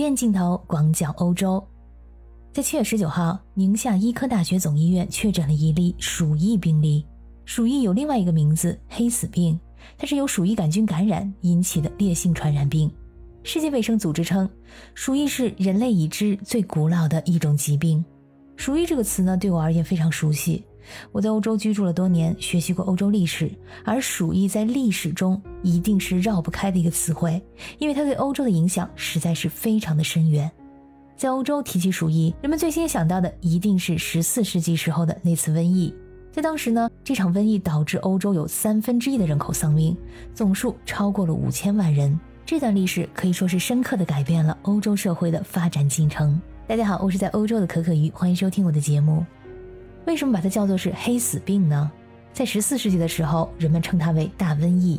[0.00, 1.62] 院镜头广角欧洲，
[2.52, 7.04] 在七月十九号，宁夏医科大学总医院确诊了一例鼠疫病例。
[7.44, 9.58] 鼠疫有另外一个名字——黑死病，
[9.96, 12.90] 它是由鼠疫杆菌感染引起的烈性传染病。
[13.42, 14.48] 世界卫生组织称，
[14.94, 18.04] 鼠疫是人类已知最古老的一种疾病。
[18.56, 20.64] 鼠疫这个词呢，对我而言非常熟悉。
[21.12, 23.50] 我在欧洲居住了多年，学习过欧洲历史，
[23.84, 27.42] 而鼠疫在历史中一定是绕不开的一个词汇，
[27.78, 30.50] 因为它对欧洲的影响实在是非常的深远。
[31.16, 35.92] 在欧洲提起鼠疫，人们最先想到的一定是十四世纪时候的那次瘟疫。
[36.30, 39.96] 在当时呢，这场瘟疫导致欧洲有三分之一的人口丧命，
[40.32, 42.16] 总数超过了五千万人。
[42.46, 46.40] 这段历史可以说是深刻的改变了欧洲社会的发展进程。
[46.68, 49.26] 大家好，我是在欧洲的可可鱼，欢迎收听我的节目。
[50.08, 51.92] 为什么把它叫做是黑死病呢？
[52.32, 54.98] 在十四世纪的时候，人们称它为大瘟疫。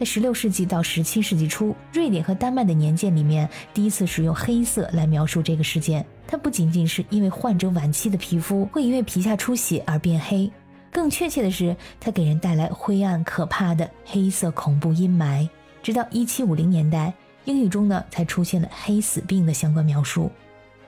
[0.00, 6.04] 在十六世纪到十七世纪初，瑞典和丹麦的年鉴里面第一次使用黑色来描述这个事件。
[6.26, 10.50] 它不仅仅是因为患者晚期的皮肤会因为皮下出血而变黑，
[10.90, 15.48] 更确切的是，它给人带来灰暗可怕的黑色恐怖阴霾。
[15.84, 20.28] 直到一七五零年代，英语中呢才出现了黑死病的相关描述。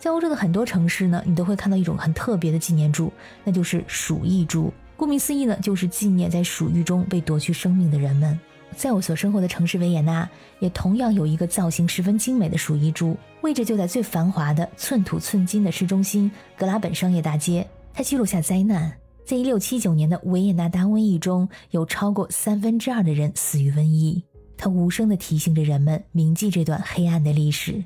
[0.05, 3.11] 在欧洲的很多城市呢，你都会看到一种很特别的纪念柱，
[3.43, 4.71] 那就是鼠疫柱。
[4.99, 8.39] 顾名思义呢，就是纪念在鼠疫中被夺去生命的人们。
[8.77, 17.67] 在我所生活的城市维也纳，也同样有一个造型十分精美的鼠疫柱，位置就在最繁华的寸土寸金的市中心格拉本商业大街。
[17.95, 18.93] 它记录下灾难，
[19.25, 24.23] 在一六七九年的维也纳大瘟疫中，有超过三分之二的人死于瘟疫。
[24.59, 27.83] 它无声地提醒着人们铭记这段黑暗的历史。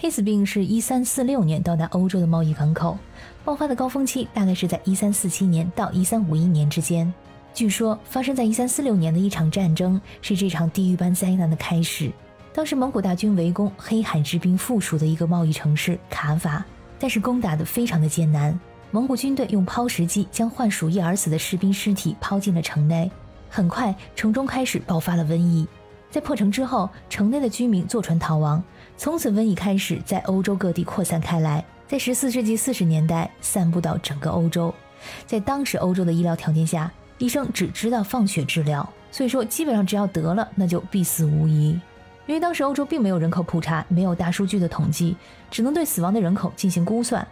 [0.00, 2.96] 黑死病是一三四六年到达欧洲的贸易港口，
[3.44, 7.12] 爆发的高峰期大概是在一三四七年到一三五一年之间。
[7.52, 12.12] 据说发生在一三四六年的一场战争是这场地狱般灾难的开始。
[12.54, 16.64] 当时蒙古大军围攻黑海之滨附属的一个贸易城市卡法，
[17.00, 18.56] 但是攻打的非常的艰难。
[18.92, 23.10] 蒙古军队用抛石机将患鼠疫而死的士兵尸体抛进了城内，
[23.50, 25.66] 很快城中开始爆发了瘟疫。
[26.10, 28.62] 在破城之后，城内的居民坐船逃亡。
[28.96, 34.74] 从此，瘟疫开始在欧洲各地扩散开来，在十四世纪四十年代散布到整个欧洲。
[35.26, 41.78] 在当时欧洲的医疗条件下，医生只知道放血治疗，所以说基本上只要得了，那就必死无疑。
[42.26, 45.16] 因为当时欧洲并没有人口普查，没有大数据的统计，
[45.50, 47.26] 只能对死亡的人口进行估算。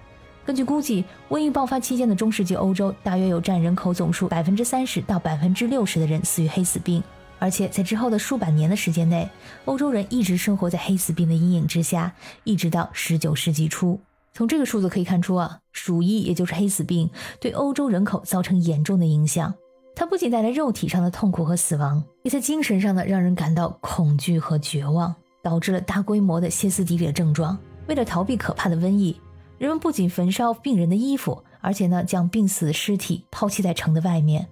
[0.44, 7.02] 根据估计，瘟疫爆发期间的中世纪欧洲，大约有占人口总数百分之三十到百分之六十的人死于黑死病。
[7.38, 9.28] 而且在之后的数百年的时间内，
[9.66, 12.14] 欧洲人一直生活在黑死病的阴影之下，
[12.44, 14.00] 一直到十九世纪初。
[14.32, 17.10] 从这个数字可以看出啊，鼠疫也就是黑死病
[17.40, 19.54] 对欧洲人口造成严重的影响。
[19.94, 27.56] 它不仅带来肉体上的痛苦和死亡，也在精神上呢让人感到恐惧和绝望，导致了大规模的歇斯底里的症状。
[27.86, 29.18] 为了逃避可怕的瘟疫，
[29.56, 34.46] 人们不仅焚烧病人的衣服，而且呢将病死的尸体抛弃在城的外面。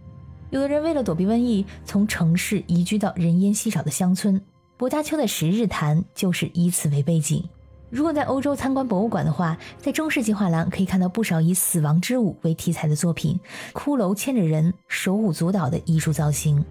[0.54, 4.41] 有的人为了躲避瘟疫，从城市移居到人烟稀少的乡村。
[4.76, 7.42] 博加丘的十日谈就是以此为背景。
[7.91, 13.37] 如果在欧洲参观博物馆的话，在中世纪画廊可以看到不少以死亡之舞为题材的作品，
[13.72, 16.65] 骷髅牵着人，手舞足蹈的艺术造型。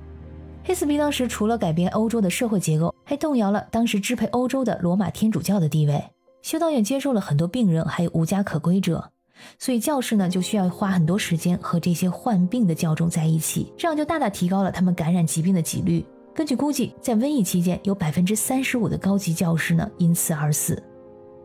[0.64, 6.02] 黑死病当时除了改变欧洲的社会结构，还动摇了当时支配欧洲的罗马天主教的地位。
[6.42, 9.12] 修道院接受了很多病人，还有无家可归者。
[9.58, 16.06] 所以教士呢就需要花很多时间和这些患病的教众在一起，这样就大大提高了他们感染疾病的几率。
[16.34, 20.82] 根据估计，在瘟疫期间，有百分之三十五的高级教师呢因此而死，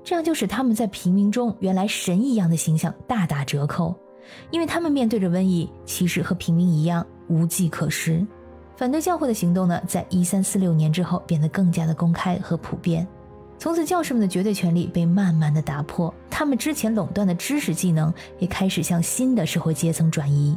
[0.03, 3.95] 这样就使他们在平民中原来神一样的形象大打折扣，
[4.51, 8.27] 因为他们面对着瘟疫，其实和平民一样无计可施。
[8.77, 13.07] 反对教会的行动呢，在一三四六年之后变得更加的公开和普遍。
[13.59, 20.57] 从此，教师们的绝对权力被慢慢的打破，他们之前垄断的知识技能也开始向新的社会阶层转移，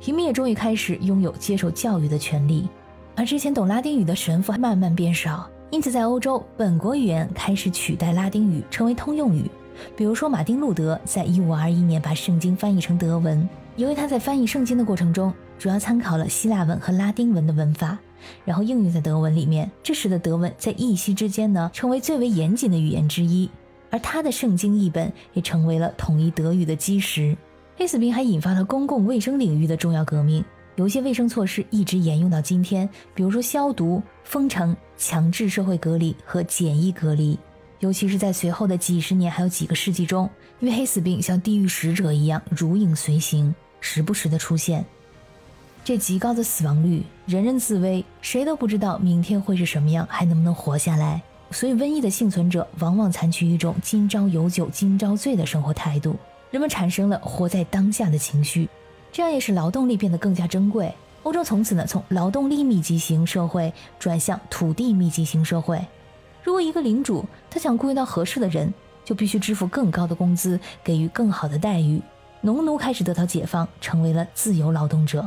[0.00, 2.68] 平民也终于开始拥有接受教育的权利，
[3.16, 9.50] 而之前懂拉丁语的神父慢慢变少，因此在欧洲，本国语言开始取代拉丁语成为通用语。
[9.96, 17.98] 比如说，马丁路德在一五二一年把圣经翻译成德文，由于他在翻译圣经的过程中，主要参考了希腊文和拉丁文的文法。
[18.44, 23.48] 然后应用在德文里面，这使得德文在译西之间呢成为最为严谨的语言之一，
[23.90, 27.36] 而他的圣经译本也成为了统一德语的基石。
[27.76, 30.44] 黑死病还引发了公共卫生领域的重要革命，
[30.74, 37.38] 有一些卫生措施一直沿用到今天，比如说消毒、封城、强制社会隔离和简易隔离。
[37.78, 40.28] 尤其是在随后的几十年还有几个世纪中，
[40.58, 44.84] 因为黑死病像地狱使者一样如影随形，时不时的出现。
[45.84, 51.22] 这极高的死亡率，人人自危，谁都不知道明天会是什么样，还能不能活下来。
[51.50, 56.14] 所以瘟疫的幸存者往往采取一种“今朝有酒今朝醉”的生活态度，
[56.50, 58.68] 人们产生了活在当下的情绪，
[59.10, 60.92] 这样也使劳动力变得更加珍贵。
[61.22, 65.80] 欧洲从此呢，从劳动力密集型社会转向土地密集型社会。
[66.42, 68.72] 如果一个领主他想雇佣到合适的人，
[69.04, 72.00] 就必须支付更高的工资，给予更好的待遇。
[72.42, 75.26] 农奴开始得到解放，成为了自由劳动者。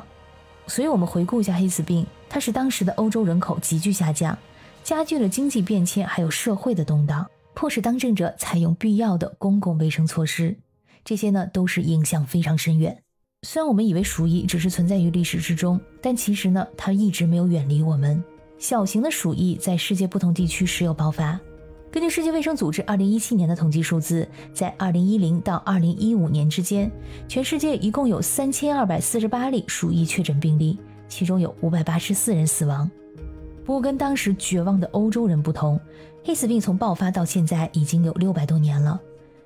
[0.72, 4.38] 所以，我们回顾一下黑死病，它使当时的欧洲人口急剧下降，
[4.86, 10.58] 加剧了经济变迁，还有社会的动荡，迫使当政者采用必要的公共卫生措施。
[11.04, 12.98] 这些呢，都是影响非常深远。
[13.42, 18.24] 虽然我们以为鼠疫只是存在于历史之中，但其实呢，它一直没有远离我们。
[18.58, 21.38] 小型的鼠疫在世界不同地区时有爆发。
[21.92, 26.90] 根据世界卫生组织2017年的统计数字，在2010到2015年之间，
[27.28, 30.80] 全世界一共有3248例鼠疫确诊病例，
[31.10, 32.90] 其中有584人死亡。
[33.66, 35.78] 不过，跟当时绝望的欧洲人不同，
[36.24, 38.98] 黑死病从爆发到现在已经有六百多年了。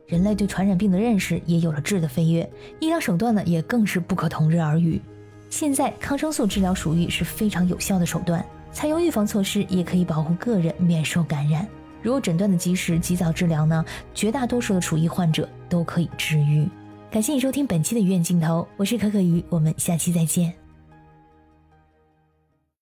[0.05, 2.47] 人类对传染病的认识也有了质的飞跃，
[2.79, 5.01] 医疗手段呢也更是不可同日而语。
[5.49, 11.67] 现在抗生素治疗鼠疫是非常有效的手段，采用预防措施也可以保护个人免受感染。
[12.05, 16.69] 如果诊断的及时，及早治疗呢，绝大多数的鼠疫患者都可以治愈。
[17.09, 20.53] 感谢你收听本期的医院镜头，我是可可鱼，我们下期再见。